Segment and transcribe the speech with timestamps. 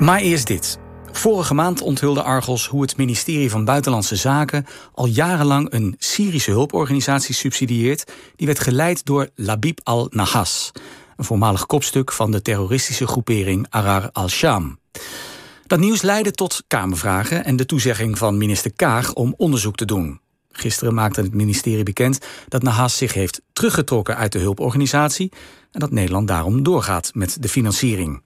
[0.00, 0.78] Maar eerst dit.
[1.12, 7.34] Vorige maand onthulde Argos hoe het ministerie van Buitenlandse Zaken al jarenlang een Syrische hulporganisatie
[7.34, 8.12] subsidieert.
[8.36, 10.70] Die werd geleid door Labib al-Nahas,
[11.16, 14.78] een voormalig kopstuk van de terroristische groepering Arar al-Sham.
[15.66, 20.20] Dat nieuws leidde tot Kamervragen en de toezegging van minister Kaag om onderzoek te doen.
[20.52, 25.32] Gisteren maakte het ministerie bekend dat Nahas zich heeft teruggetrokken uit de hulporganisatie
[25.70, 28.22] en dat Nederland daarom doorgaat met de financiering.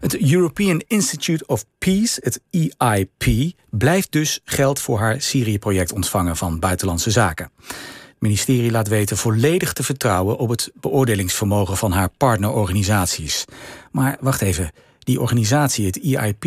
[0.00, 6.58] Het European Institute of Peace, het EIP, blijft dus geld voor haar Syrië-project ontvangen van
[6.58, 7.50] Buitenlandse Zaken.
[7.66, 13.44] Het ministerie laat weten volledig te vertrouwen op het beoordelingsvermogen van haar partnerorganisaties.
[13.92, 16.42] Maar wacht even, die organisatie, het EIP,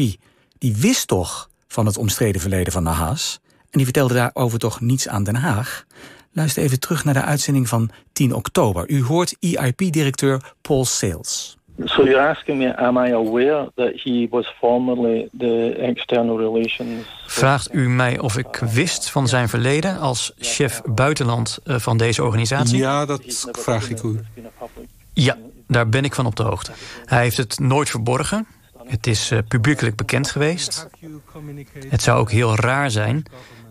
[0.58, 3.40] die wist toch van het omstreden verleden van Nahas?
[3.44, 5.86] En die vertelde daarover toch niets aan Den Haag?
[6.32, 8.90] Luister even terug naar de uitzending van 10 oktober.
[8.90, 11.58] U hoort EIP-directeur Paul Sales.
[11.86, 17.06] So you're asking me, am I aware that he was formerly the external relations?
[17.26, 22.24] Vraagt u mij of ik wist van zijn verleden als chef buitenland eh, van deze
[22.24, 22.78] organisatie?
[22.78, 24.20] Ja, dat vraag ik u.
[25.14, 26.72] Ja, daar ben ik van op de hoogte.
[27.06, 28.48] Hij heeft het nooit verborgen.
[28.86, 30.88] Het is uh, publiekelijk bekend geweest.
[31.90, 33.24] Het zou ook heel raar zijn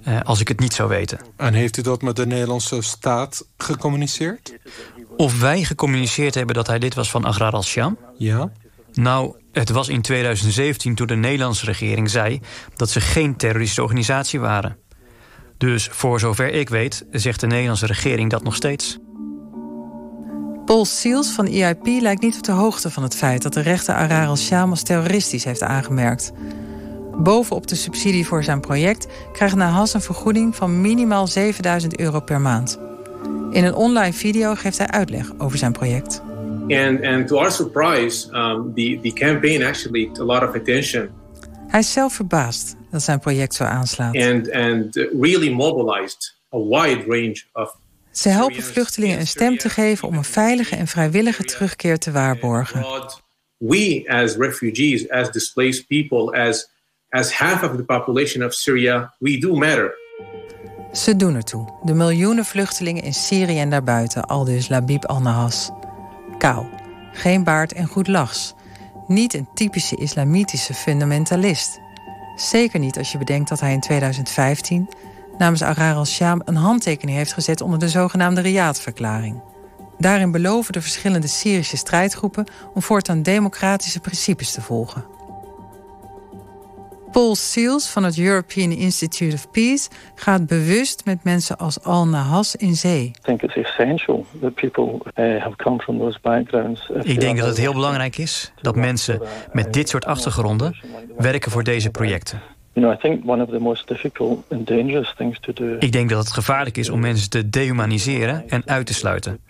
[0.09, 1.19] uh, als ik het niet zou weten.
[1.37, 4.53] En heeft u dat met de Nederlandse staat gecommuniceerd?
[5.21, 7.99] Of wij gecommuniceerd hebben dat hij dit was van Agrar al-Sham?
[8.17, 8.53] Ja.
[8.93, 12.41] Nou, het was in 2017 toen de Nederlandse regering zei...
[12.77, 14.77] dat ze geen terroristische organisatie waren.
[15.59, 18.99] Dus voor zover ik weet, zegt de Nederlandse regering dat nog steeds.
[20.65, 23.43] Paul Seals van EIP lijkt niet op de hoogte van het feit...
[23.43, 26.33] dat de rechter Arar al-Sham als terroristisch heeft aangemerkt.
[27.17, 29.07] Bovenop de subsidie voor zijn project...
[29.33, 32.90] krijgt Nahas een vergoeding van minimaal 7000 euro per maand...
[33.51, 36.21] In een online video geeft hij uitleg over zijn project.
[36.69, 41.11] And, and to our surprise, um, the, the campaign actually a lot of attention.
[41.67, 44.17] Hij is zelf verbaasd dat zijn project zo aanslaat.
[44.17, 47.77] And, and really mobilized a wide range of
[48.11, 52.87] Ze helpen vluchtelingen een stem te geven om een veilige en vrijwillige terugkeer te waarborgen.
[53.57, 56.71] We as refugees, as displaced people, as,
[57.09, 59.95] as half of the population of Syria, we do matter.
[60.93, 61.65] Ze doen ertoe.
[61.83, 65.71] De miljoenen vluchtelingen in Syrië en daarbuiten, aldus Labib al-Nahas.
[66.39, 66.67] Kaal,
[67.13, 68.55] geen baard en goed lachs.
[69.07, 71.81] Niet een typische islamitische fundamentalist.
[72.37, 74.89] Zeker niet als je bedenkt dat hij in 2015
[75.39, 79.43] namens Arar al-Sham een handtekening heeft gezet onder de zogenaamde Riyadh-verklaring.
[79.99, 85.05] Daarin beloven de verschillende Syrische strijdgroepen om voortaan democratische principes te volgen.
[87.13, 92.57] Paul Seals van het European Institute of Peace gaat bewust met mensen als Al Nahas
[92.57, 93.11] in zee.
[97.03, 99.23] Ik denk dat het heel belangrijk is dat mensen
[99.53, 100.77] met dit soort achtergronden
[101.17, 102.41] werken voor deze projecten.
[105.79, 109.41] Ik denk dat het gevaarlijk is om mensen te dehumaniseren en uit te sluiten.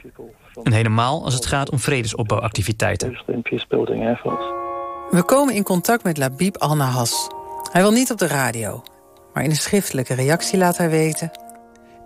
[0.63, 3.19] En helemaal als het gaat om vredesopbouwactiviteiten.
[5.11, 7.29] We komen in contact met Labib Al-Nahas,
[7.71, 8.83] hij wil niet op de radio,
[9.35, 11.31] maar in een schriftelijke reactie laat hij weten...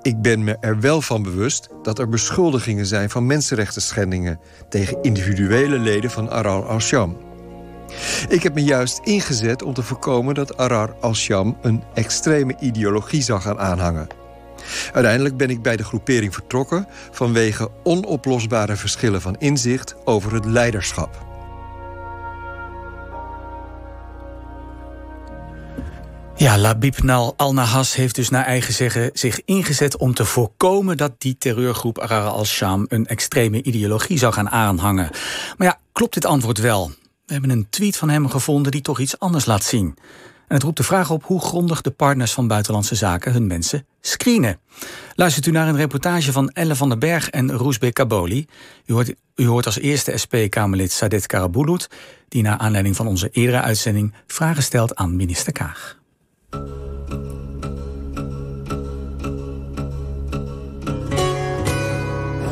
[0.03, 4.39] Ik ben me er wel van bewust dat er beschuldigingen zijn van mensenrechten
[4.69, 7.17] tegen individuele leden van Arar al-Sham.
[8.29, 13.41] Ik heb me juist ingezet om te voorkomen dat Arar al-Sham een extreme ideologie zou
[13.41, 14.07] gaan aanhangen.
[14.93, 21.34] Uiteindelijk ben ik bij de groepering vertrokken vanwege onoplosbare verschillen van inzicht over het leiderschap.
[26.37, 31.39] Ja, Labib al-Nahas heeft dus naar eigen zeggen zich ingezet om te voorkomen dat die
[31.39, 35.11] terreurgroep Arar al-Sham een extreme ideologie zou gaan aanhangen.
[35.57, 36.93] Maar ja, klopt dit antwoord wel?
[37.27, 39.87] We hebben een tweet van hem gevonden die toch iets anders laat zien.
[40.49, 43.87] En het roept de vraag op hoe grondig de partners van Buitenlandse Zaken hun mensen
[44.01, 44.59] screenen.
[45.15, 48.47] Luistert u naar een reportage van Elle van den Berg en Roesbe Kaboli.
[48.87, 51.89] U hoort, u hoort als eerste SP-Kamerlid Sadet Karabulut...
[52.29, 56.03] die naar aanleiding van onze eerdere uitzending vragen stelt aan minister Kaag.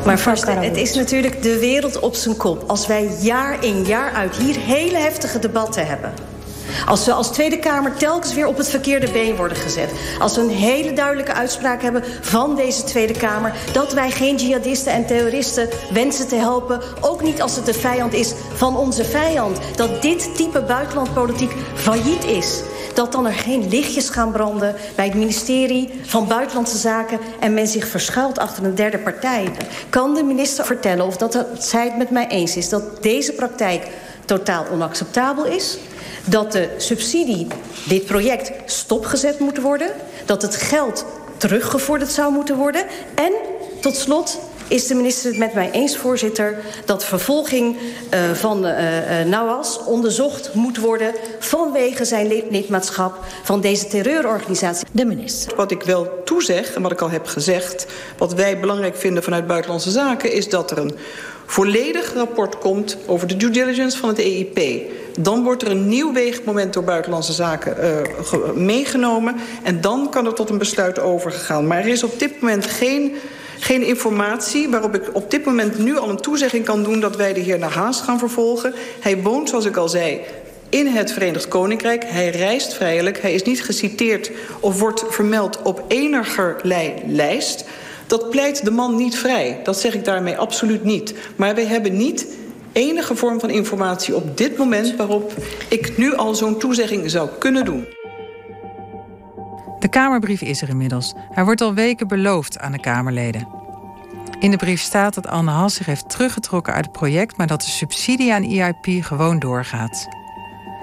[0.05, 2.63] Maar vast, het is natuurlijk de wereld op zijn kop.
[2.67, 6.13] Als wij jaar in jaar uit hier hele heftige debatten hebben.
[6.85, 9.91] Als we als Tweede Kamer telkens weer op het verkeerde been worden gezet.
[10.19, 13.53] Als we een hele duidelijke uitspraak hebben van deze Tweede Kamer...
[13.71, 16.81] dat wij geen jihadisten en terroristen wensen te helpen...
[17.01, 19.59] ook niet als het de vijand is van onze vijand.
[19.75, 22.61] Dat dit type buitenlandpolitiek failliet is
[22.93, 27.67] dat dan er geen lichtjes gaan branden bij het ministerie van Buitenlandse Zaken en men
[27.67, 29.51] zich verschuilt achter een derde partij.
[29.89, 33.87] Kan de minister vertellen of dat zij het met mij eens is dat deze praktijk
[34.25, 35.77] totaal onacceptabel is.
[36.25, 37.47] Dat de subsidie,
[37.87, 39.91] dit project, stopgezet moet worden.
[40.25, 41.05] Dat het geld
[41.37, 42.85] teruggevorderd zou moeten worden.
[43.15, 43.33] En
[43.81, 46.57] tot slot is de minister het met mij eens, voorzitter...
[46.85, 47.77] dat vervolging
[48.13, 51.13] uh, van uh, uh, Nawaz onderzocht moet worden...
[51.39, 54.87] vanwege zijn lidmaatschap van deze terreurorganisatie.
[54.91, 55.55] De minister.
[55.55, 57.85] Wat ik wel toezeg, en wat ik al heb gezegd...
[58.17, 60.31] wat wij belangrijk vinden vanuit Buitenlandse Zaken...
[60.31, 60.95] is dat er een
[61.45, 64.91] volledig rapport komt over de due diligence van het EIP.
[65.19, 69.35] Dan wordt er een nieuw weegmoment door Buitenlandse Zaken uh, meegenomen...
[69.63, 71.67] en dan kan er tot een besluit overgegaan.
[71.67, 73.15] Maar er is op dit moment geen
[73.63, 76.99] geen informatie waarop ik op dit moment nu al een toezegging kan doen...
[76.99, 78.73] dat wij de heer Haas gaan vervolgen.
[78.99, 80.21] Hij woont, zoals ik al zei,
[80.69, 82.03] in het Verenigd Koninkrijk.
[82.05, 83.21] Hij reist vrijelijk.
[83.21, 87.65] Hij is niet geciteerd of wordt vermeld op enigerlei lijst.
[88.07, 89.59] Dat pleit de man niet vrij.
[89.63, 91.13] Dat zeg ik daarmee absoluut niet.
[91.35, 92.27] Maar wij hebben niet
[92.71, 94.95] enige vorm van informatie op dit moment...
[94.95, 95.33] waarop
[95.67, 97.85] ik nu al zo'n toezegging zou kunnen doen.
[99.83, 101.13] De Kamerbrief is er inmiddels.
[101.31, 103.47] Hij wordt al weken beloofd aan de Kamerleden.
[104.39, 107.61] In de brief staat dat Anne Has zich heeft teruggetrokken uit het project, maar dat
[107.61, 110.07] de subsidie aan EIP gewoon doorgaat.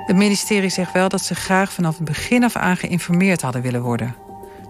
[0.07, 3.83] Het ministerie zegt wel dat ze graag vanaf het begin af aan geïnformeerd hadden willen
[3.83, 4.15] worden.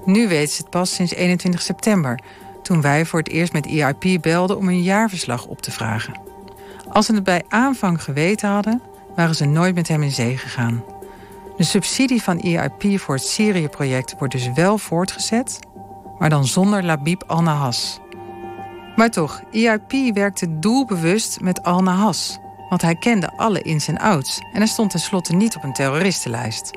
[0.04, 2.20] Nu weten ze het pas sinds 21 september,
[2.62, 6.20] toen wij voor het eerst met EIP belden om een jaarverslag op te vragen.
[6.88, 8.82] Als ze het bij aanvang geweten hadden,
[9.14, 10.82] waren ze nooit met hem in zee gegaan.
[11.60, 15.58] De subsidie van EIP voor het Syrië-project wordt dus wel voortgezet,
[16.18, 18.00] maar dan zonder Labib al-Nahas.
[18.96, 24.58] Maar toch, EIP werkte doelbewust met al-Nahas, want hij kende alle ins en outs en
[24.58, 26.70] hij stond tenslotte niet op een terroristenlijst.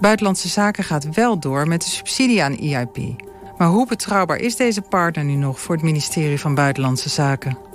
[0.00, 2.98] Buitenlandse Zaken gaat wel door met de subsidie aan EIP.
[3.56, 7.71] Maar hoe betrouwbaar is deze partner nu nog voor het ministerie van Buitenlandse Zaken?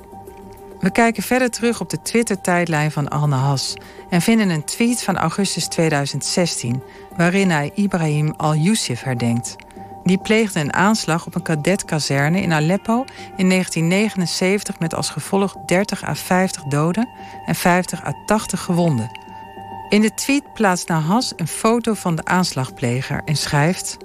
[0.79, 3.73] We kijken verder terug op de Twitter-tijdlijn van Al Nahas
[4.09, 6.83] en vinden een tweet van augustus 2016
[7.15, 9.55] waarin hij Ibrahim al-Yusuf herdenkt.
[10.03, 16.03] Die pleegde een aanslag op een kadetkazerne in Aleppo in 1979 met als gevolg 30
[16.03, 17.09] à 50 doden
[17.45, 19.19] en 50 à 80 gewonden.
[19.89, 23.97] In de tweet plaatst Nahas een foto van de aanslagpleger en schrijft: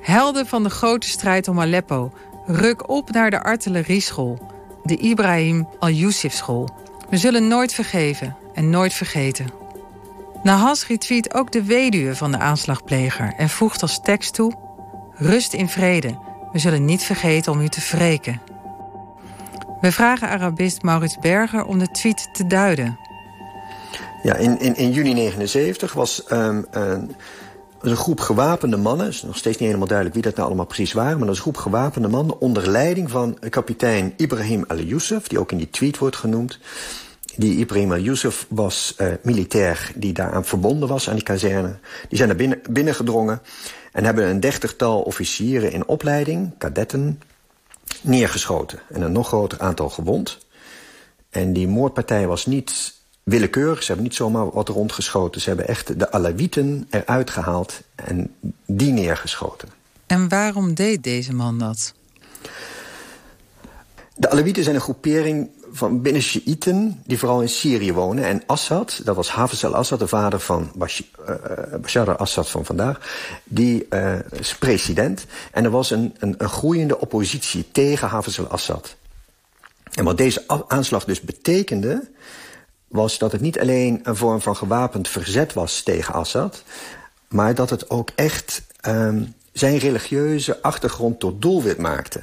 [0.00, 2.12] Helden van de grote strijd om Aleppo,
[2.46, 4.54] ruk op naar de artillerieschool
[4.86, 6.68] de Ibrahim al-Yusuf School.
[7.08, 9.46] We zullen nooit vergeven en nooit vergeten.
[10.42, 14.54] Nahas retweet ook de weduwe van de aanslagpleger en voegt als tekst toe:
[15.12, 16.18] Rust in vrede.
[16.52, 18.40] We zullen niet vergeten om u te wreken.
[19.80, 22.98] We vragen Arabist Maurits Berger om de tweet te duiden.
[24.22, 26.66] Ja, in, in, in juni 79 was um,
[27.80, 30.92] een groep gewapende mannen, is nog steeds niet helemaal duidelijk wie dat nou allemaal precies
[30.92, 35.38] waren, maar dat is een groep gewapende mannen onder leiding van kapitein Ibrahim al-Youssef, die
[35.38, 36.58] ook in die tweet wordt genoemd.
[37.36, 41.78] Die Ibrahim al-Youssef was uh, militair die daaraan verbonden was aan die kazerne.
[42.08, 43.42] Die zijn naar binnen, binnengedrongen
[43.92, 47.20] en hebben een dertigtal officieren in opleiding, kadetten,
[48.02, 48.78] neergeschoten.
[48.88, 50.38] En een nog groter aantal gewond.
[51.30, 52.94] En die moordpartij was niet
[53.30, 53.80] willekeurig.
[53.80, 55.40] Ze hebben niet zomaar wat rondgeschoten.
[55.40, 58.34] Ze hebben echt de Alawieten eruit gehaald en
[58.66, 59.68] die neergeschoten.
[60.06, 61.94] En waarom deed deze man dat?
[64.14, 68.24] De Alawieten zijn een groepering van binnen Shiiten die vooral in Syrië wonen.
[68.24, 71.34] En Assad, dat was Hafez al-Assad, de vader van eh,
[71.80, 73.00] Bashar al-Assad van vandaag...
[73.44, 75.26] die uh, is president.
[75.52, 78.96] En er was een, een, een groeiende oppositie tegen Hafez al-Assad.
[79.92, 82.08] En wat deze aanslag dus betekende
[82.96, 86.62] was dat het niet alleen een vorm van gewapend verzet was tegen Assad...
[87.28, 92.20] maar dat het ook echt um, zijn religieuze achtergrond tot doelwit maakte.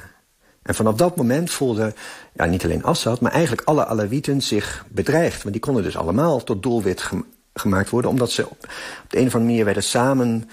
[0.61, 1.93] En vanaf dat moment voelde
[2.33, 3.21] ja, niet alleen Assad...
[3.21, 5.41] maar eigenlijk alle Alawieten zich bedreigd.
[5.41, 7.09] Want die konden dus allemaal tot doelwit
[7.53, 8.11] gemaakt worden...
[8.11, 8.59] omdat ze op,
[9.07, 10.51] de een of andere manier werden samengevoegd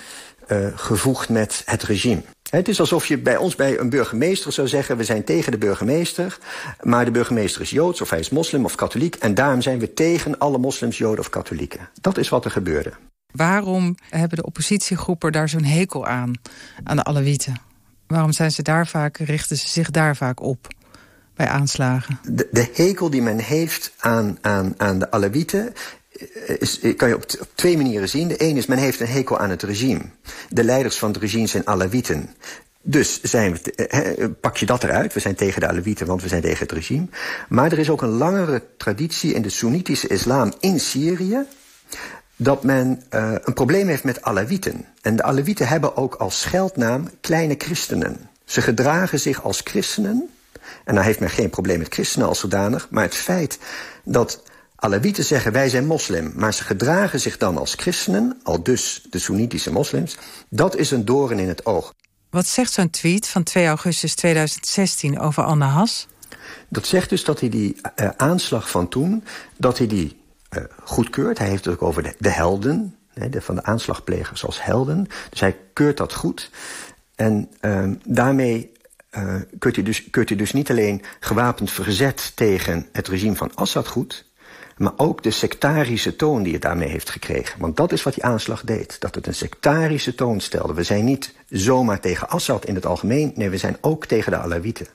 [0.53, 2.23] uh, met het regime.
[2.51, 4.97] Het is alsof je bij ons bij een burgemeester zou zeggen...
[4.97, 6.39] we zijn tegen de burgemeester,
[6.81, 8.01] maar de burgemeester is Joods...
[8.01, 9.15] of hij is moslim of katholiek...
[9.15, 11.89] en daarom zijn we tegen alle moslims, joden of katholieken.
[12.01, 12.93] Dat is wat er gebeurde.
[13.33, 16.33] Waarom hebben de oppositiegroepen daar zo'n hekel aan,
[16.85, 17.57] aan de Alawieten?
[18.07, 20.69] Waarom zijn ze daar vaak, richten ze zich daar vaak op
[21.35, 22.21] bij aanslagen?
[22.23, 25.73] De, de hekel die men heeft aan, aan, aan de Alawieten
[26.59, 27.25] is, kan je op,
[27.55, 28.29] twee manieren zien.
[28.29, 30.01] De ene is, men heeft een hekel aan het regime.
[30.49, 32.35] De leiders van het regime zijn Alawieten.
[32.83, 35.13] Dus zijn we, eh, pak je dat eruit.
[35.13, 37.07] We zijn tegen de Alawieten, want we zijn tegen het regime.
[37.49, 41.39] Maar er is ook een langere traditie in de Soenitische islam in Syrië...
[42.37, 44.85] dat men een probleem heeft met Alawieten.
[45.03, 48.29] En de Alawieten hebben ook als scheldnaam kleine christenen.
[48.45, 50.29] Ze gedragen zich als christenen...
[50.85, 52.89] en dan heeft men geen probleem met christenen als zodanig...
[52.91, 53.59] maar het feit
[54.05, 54.43] dat
[54.81, 59.19] Alawieten zeggen wij zijn moslim, maar ze gedragen zich dan als christenen, al dus de
[59.19, 60.17] Soenitische moslims.
[60.49, 61.95] Dat is een doorn in het oog.
[62.31, 66.07] Wat zegt zo'n tweet van 2 augustus 2016 over Al-Nahas?
[66.69, 69.25] Dat zegt dus dat hij die uh, aanslag van toen,
[69.57, 70.21] dat hij die
[70.57, 71.39] uh, goedkeurt.
[71.39, 72.97] Hij heeft het ook over de, de helden,
[73.31, 75.07] de, van de aanslagplegers als helden.
[75.31, 76.51] Dus hij keurt dat goed.
[77.15, 78.73] En uh, daarmee
[79.11, 83.55] uh, keurt, hij dus, keurt hij dus niet alleen gewapend verzet tegen het regime van
[83.55, 84.29] Assad goed
[84.81, 87.61] maar ook de sectarische toon die het daarmee heeft gekregen.
[87.61, 89.01] Want dat is wat die aanslag deed.
[89.01, 90.75] Dat het een sectarische toon stelde.
[90.75, 93.33] We zijn niet zomaar tegen Assad in het algemeen.
[93.35, 94.87] Nee, we zijn ook tegen de Alawieten.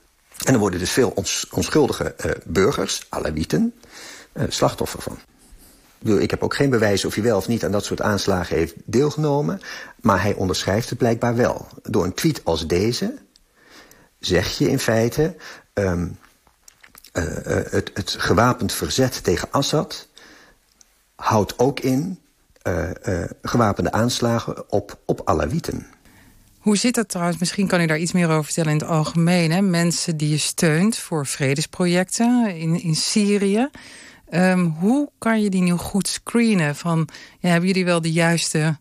[0.44, 3.74] En er worden dus veel ons, onschuldige uh, burgers, Alawieten,
[4.32, 5.18] uh, slachtoffer van.
[6.18, 8.74] Ik heb ook geen bewijs of hij wel of niet aan dat soort aanslagen heeft
[8.84, 9.60] deelgenomen.
[10.00, 11.68] Maar hij onderschrijft het blijkbaar wel.
[11.82, 13.14] Door een tweet als deze
[14.18, 15.36] zeg je in feite...
[15.74, 16.18] Um,
[17.16, 17.22] uh,
[17.70, 20.08] het, het, gewapend verzet tegen Assad
[21.14, 22.18] houdt ook in
[22.68, 22.90] uh,
[23.42, 25.86] gewapende aanslagen op, op Alawieten.
[26.58, 27.38] Hoe zit dat trouwens?
[27.38, 29.50] Misschien kan u daar iets meer over vertellen in het algemeen.
[29.50, 29.60] Hè?
[29.60, 33.68] Mensen die je steunt voor vredesprojecten in, in Syrië.
[34.30, 36.76] Um, hoe kan je die nu goed screenen?
[36.76, 37.08] Van,
[37.38, 38.78] ja, hebben jullie wel de juiste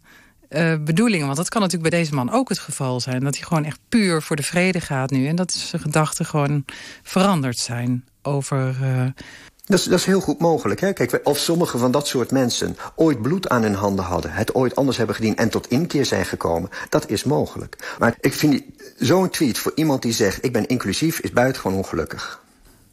[0.49, 1.25] uh, bedoelingen?
[1.25, 3.23] Want dat kan natuurlijk bij deze man ook het geval zijn.
[3.23, 5.27] Dat hij gewoon echt puur voor de vrede gaat nu.
[5.27, 6.65] En dat zijn gedachten gewoon
[7.03, 8.75] veranderd zijn over...
[8.81, 9.05] Uh...
[9.65, 10.79] Dat is, dat is heel goed mogelijk.
[10.79, 10.93] Hè?
[10.93, 14.31] Kijk, of sommige van dat soort mensen ooit bloed aan hun handen hadden...
[14.31, 16.69] het ooit anders hebben gediend en tot inkeer zijn gekomen...
[16.89, 17.95] dat is mogelijk.
[17.99, 18.61] Maar ik vind
[18.97, 20.45] zo'n tweet voor iemand die zegt...
[20.45, 22.43] ik ben inclusief, is buitengewoon ongelukkig.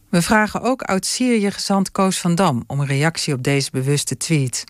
[0.09, 2.65] We vragen ook oud-Syrië-gezant Koos van Dam...
[2.67, 4.65] om een reactie op deze bewuste tweet.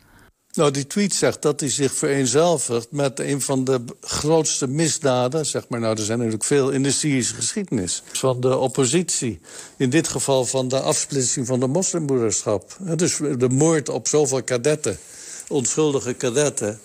[0.54, 5.46] Nou, die tweet zegt dat hij zich vereenzelvigt met een van de grootste misdaden...
[5.46, 8.02] zeg maar, nou, er zijn natuurlijk veel in de Syrische geschiedenis...
[8.12, 9.40] van de oppositie.
[9.76, 12.76] In dit geval van de afsplitsing van de moslimbroederschap.
[12.96, 14.98] Dus de moord op zoveel kadetten,
[15.48, 16.80] onschuldige kadetten...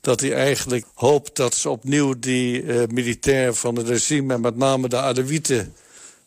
[0.00, 4.34] dat hij eigenlijk hoopt dat ze opnieuw die uh, militair van het regime...
[4.34, 5.74] en met name de Alewieten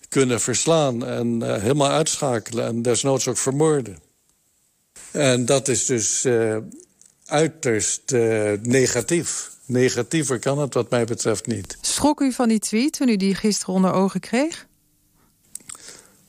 [0.10, 2.66] kunnen verslaan en uh, helemaal uitschakelen...
[2.66, 4.05] en desnoods ook vermoorden.
[5.16, 6.58] En dat is dus uh,
[7.26, 9.52] uiterst uh, negatief.
[9.66, 11.78] Negatiever kan het wat mij betreft niet.
[11.82, 14.68] Schrok u van die tweet toen u die gisteren onder ogen kreeg?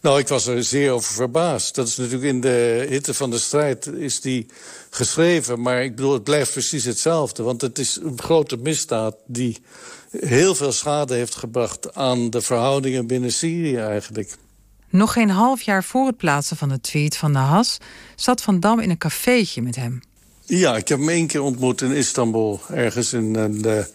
[0.01, 1.75] Nou, ik was er zeer over verbaasd.
[1.75, 4.47] Dat is natuurlijk in de hitte van de strijd is die
[4.91, 5.61] geschreven.
[5.61, 7.43] Maar ik bedoel, het blijft precies hetzelfde.
[7.43, 9.59] Want het is een grote misdaad die
[10.11, 11.95] heel veel schade heeft gebracht...
[11.95, 14.37] aan de verhoudingen binnen Syrië eigenlijk.
[14.91, 17.79] Nog geen half jaar voor het plaatsen van de tweet van de Has...
[18.15, 20.01] zat Van Dam in een cafeetje met hem.
[20.45, 22.61] Ja, ik heb hem één keer ontmoet in Istanbul.
[22.71, 23.91] Ergens in de,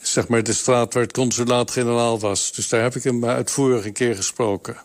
[0.00, 2.52] zeg maar de straat waar het consulaat-generaal was.
[2.52, 4.76] Dus daar heb ik hem uitvoerig een keer gesproken.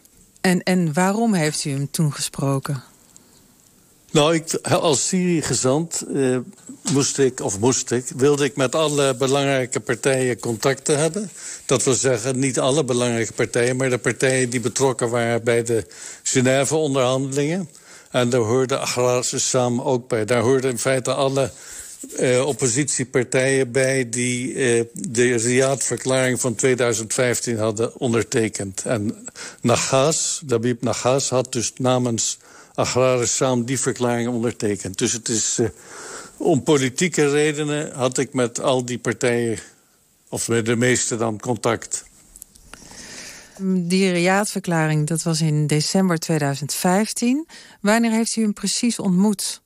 [0.41, 2.83] En, en waarom heeft u hem toen gesproken?
[4.13, 6.37] Nou, ik, als Syrië-gezant uh,
[6.91, 11.29] moest ik, of moest ik, wilde ik met alle belangrijke partijen contacten hebben.
[11.65, 15.85] Dat wil zeggen, niet alle belangrijke partijen, maar de partijen die betrokken waren bij de
[16.23, 17.69] Genève-onderhandelingen.
[18.11, 20.25] En daar hoorde Agrarische Sam ook bij.
[20.25, 21.51] Daar hoorden in feite alle
[22.19, 28.83] uh, oppositiepartijen bij die uh, de Riyadh-verklaring van 2015 hadden ondertekend.
[28.85, 29.25] En
[29.61, 32.37] Nagas, Dabib Nagas, had dus namens
[32.75, 34.97] Agraris Saam die verklaring ondertekend.
[34.97, 35.69] Dus het is, uh,
[36.37, 39.59] om politieke redenen had ik met al die partijen,
[40.29, 42.05] of met de meeste dan, contact.
[43.65, 47.47] Die Riyadh-verklaring, dat was in december 2015.
[47.81, 49.61] Wanneer heeft u hem precies ontmoet?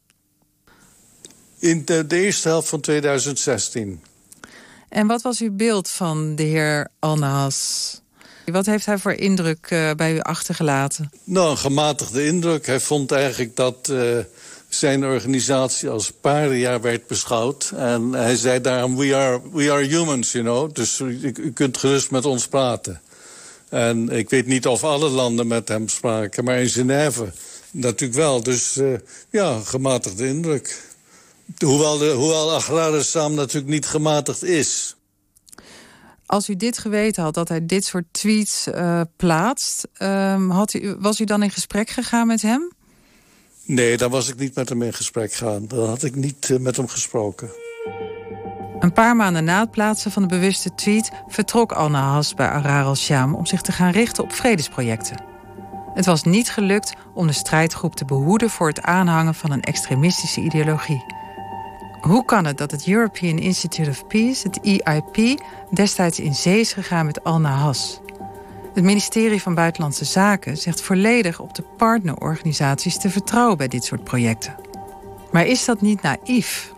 [1.59, 4.01] In de, de eerste helft van 2016.
[4.89, 8.01] En wat was uw beeld van de heer Alnahas?
[8.51, 11.09] Wat heeft hij voor indruk uh, bij u achtergelaten?
[11.23, 12.65] Nou, een gematigde indruk.
[12.65, 14.17] Hij vond eigenlijk dat uh,
[14.69, 17.71] zijn organisatie als paria werd beschouwd.
[17.75, 20.73] En hij zei daarom, we are, we are humans, you know.
[20.73, 23.01] Dus u, kunt gerust met ons praten.
[23.69, 27.31] En ik weet niet of alle landen met hem spraken, maar in Genève
[27.71, 28.43] natuurlijk wel.
[28.43, 28.97] Dus uh,
[29.29, 30.81] ja, gematigde indruk.
[31.57, 34.95] Hoewel, de, hoewel Agraris Saam natuurlijk niet gematigd is.
[36.27, 39.87] Als u dit geweten had, dat hij dit soort tweets uh, plaatst...
[40.01, 42.71] Um, had u, was u dan in gesprek gegaan met hem?
[43.65, 45.67] Nee, dan was ik niet met hem in gesprek gegaan.
[45.67, 47.49] Dan had ik niet uh, met hem gesproken.
[48.79, 51.11] Een paar maanden na het plaatsen van de bewuste tweet...
[51.27, 53.35] vertrok Anna Has bij Arar al-Sham...
[53.35, 55.23] om zich te gaan richten op vredesprojecten.
[55.93, 58.49] Het was niet gelukt om de strijdgroep te behoeden...
[58.49, 61.03] voor het aanhangen van een extremistische ideologie.
[62.07, 65.41] Hoe kan het dat het European Institute of Peace, het EIP...
[65.69, 67.99] destijds in zee is gegaan met Al Nahas?
[68.73, 74.03] Het ministerie van Buitenlandse Zaken zegt volledig op de partnerorganisaties te vertrouwen bij dit soort
[74.03, 74.55] projecten.
[75.31, 76.73] Maar is dat niet naïef?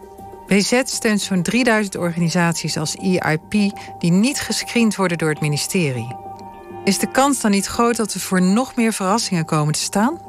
[0.48, 3.52] BZ steunt zo'n 3000 organisaties als EIP
[4.00, 6.16] die niet gescreend worden door het ministerie.
[6.84, 10.29] Is de kans dan niet groot dat we voor nog meer verrassingen komen te staan?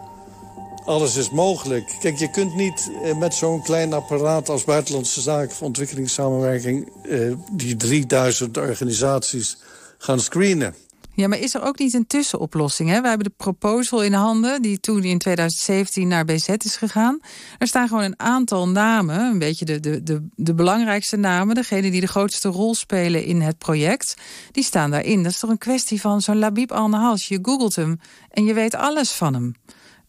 [0.85, 1.97] Alles is mogelijk.
[2.01, 7.33] Kijk, je kunt niet eh, met zo'n klein apparaat als Buitenlandse Zaken of Ontwikkelingssamenwerking eh,
[7.53, 9.57] die 3000 organisaties
[9.99, 10.75] gaan screenen.
[11.15, 12.89] Ja, maar is er ook niet een tussenoplossing?
[12.89, 13.01] Hè?
[13.01, 17.21] We hebben de proposal in handen, die toen in 2017 naar BZ is gegaan.
[17.59, 21.91] Er staan gewoon een aantal namen, een beetje de, de, de, de belangrijkste namen, degene
[21.91, 24.15] die de grootste rol spelen in het project,
[24.53, 25.23] die staan daarin.
[25.23, 27.29] Dat is toch een kwestie van zo'n Labib al-Nahas.
[27.29, 29.55] Je googelt hem en je weet alles van hem.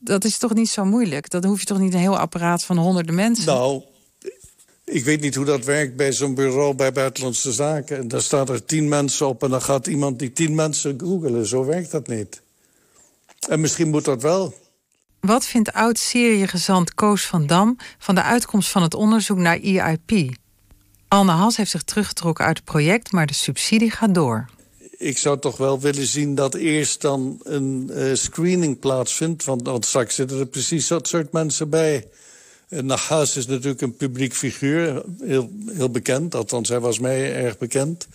[0.03, 1.29] Dat is toch niet zo moeilijk?
[1.29, 3.46] Dat hoef je toch niet een heel apparaat van honderden mensen?
[3.46, 3.84] Nou,
[4.86, 7.98] ik weet niet hoe dat werkt bij zo'n bureau bij Buitenlandse Zaken.
[7.98, 11.46] En daar staan er tien mensen op en dan gaat iemand die tien mensen googelen.
[11.46, 12.41] Zo werkt dat niet.
[13.50, 14.53] En misschien moet dat wel.
[15.20, 20.36] Wat vindt oud-Syrië-gezant Koos van Dam van de uitkomst van het onderzoek naar EIP?
[21.08, 24.50] Anne Has heeft zich teruggetrokken uit het project, maar de subsidie gaat door.
[25.01, 29.43] Ik zou toch wel willen zien dat eerst dan een uh, screening plaatsvindt.
[29.43, 32.08] Want, want straks zitten er precies dat soort mensen bij.
[32.70, 36.36] Nahas is natuurlijk een publiek figuur, heel, heel bekend.
[36.36, 38.08] Althans, hij was mij erg bekend.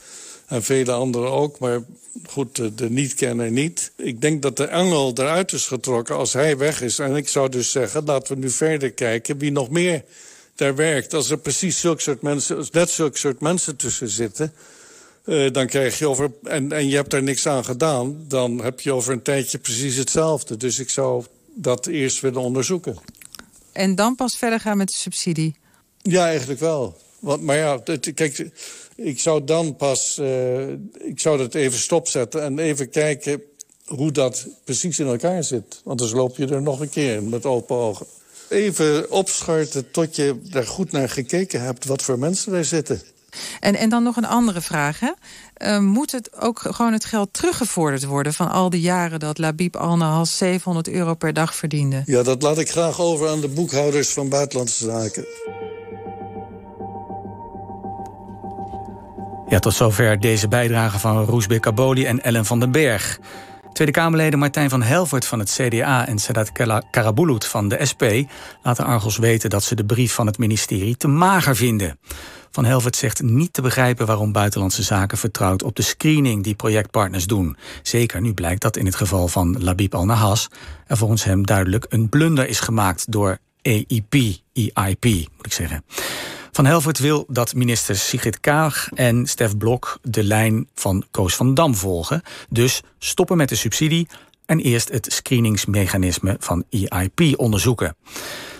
[0.46, 1.82] En vele anderen ook, maar
[2.26, 3.92] goed, de, de niet-kenner niet.
[3.96, 6.98] Ik denk dat de angel eruit is getrokken als hij weg is.
[6.98, 10.04] En ik zou dus zeggen, laten we nu verder kijken wie nog meer
[10.54, 11.14] daar werkt.
[11.14, 14.52] Als er precies zulke soort mensen, net zulke soort mensen tussen zitten...
[15.26, 18.24] Uh, dan krijg je over, en, en je hebt daar niks aan gedaan...
[18.28, 20.56] dan heb je over een tijdje precies hetzelfde.
[20.56, 22.98] Dus ik zou dat eerst willen onderzoeken
[23.76, 25.56] en dan pas verder gaan met de subsidie?
[26.02, 26.96] Ja, eigenlijk wel.
[27.18, 27.80] Want, maar ja,
[28.14, 28.50] kijk,
[28.96, 30.18] ik zou dan pas...
[30.20, 30.68] Uh,
[30.98, 33.42] ik zou dat even stopzetten en even kijken
[33.84, 35.80] hoe dat precies in elkaar zit.
[35.84, 38.06] Want dan loop je er nog een keer in met open ogen.
[38.48, 41.84] Even opscharten tot je daar goed naar gekeken hebt...
[41.84, 43.02] wat voor mensen daar zitten.
[43.60, 45.00] En, en dan nog een andere vraag.
[45.00, 45.10] Hè?
[45.58, 48.32] Uh, moet het ook gewoon het geld teruggevorderd worden...
[48.32, 52.02] van al die jaren dat Labib Alnahas 700 euro per dag verdiende?
[52.06, 55.26] Ja, dat laat ik graag over aan de boekhouders van Buitenlandse Zaken.
[59.48, 63.18] Ja, tot zover deze bijdrage van Roesbeek Kaboli en Ellen van den Berg.
[63.72, 66.52] Tweede Kamerleden Martijn van Helvert van het CDA en Sedat
[66.90, 68.02] Karabulut van de SP
[68.62, 71.98] laten Argos weten dat ze de brief van het ministerie te mager vinden.
[72.56, 77.26] Van Helvert zegt niet te begrijpen waarom Buitenlandse Zaken vertrouwt op de screening die projectpartners
[77.26, 77.56] doen.
[77.82, 80.48] Zeker nu blijkt dat in het geval van Labib al-Nahas
[80.86, 84.14] er volgens hem duidelijk een blunder is gemaakt door EIP,
[84.52, 85.84] EIP moet ik zeggen.
[86.52, 91.54] Van Helvert wil dat minister Sigrid Kaag en Stef Blok de lijn van Koos van
[91.54, 92.22] Dam volgen.
[92.48, 94.08] Dus stoppen met de subsidie
[94.46, 97.96] en eerst het screeningsmechanisme van EIP onderzoeken.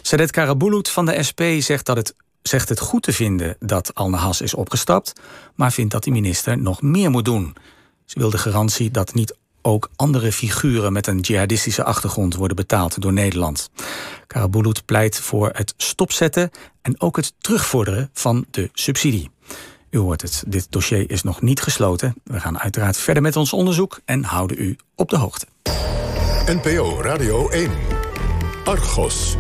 [0.03, 2.15] Sadet Karabulut van de SP zegt dat het
[2.47, 5.13] zegt het goed te vinden dat Al-Nahas is opgestapt,
[5.55, 7.57] maar vindt dat de minister nog meer moet doen.
[8.05, 13.01] Ze wil de garantie dat niet ook andere figuren met een jihadistische achtergrond worden betaald
[13.01, 13.71] door Nederland.
[14.27, 16.51] Karabulut pleit voor het stopzetten
[16.83, 19.31] en ook het terugvorderen van de subsidie.
[19.91, 22.15] U hoort het, dit dossier is nog niet gesloten.
[22.25, 25.47] We gaan uiteraard verder met ons onderzoek en houden u op de hoogte.
[26.47, 27.71] NPO Radio 1.
[28.65, 29.37] Argos.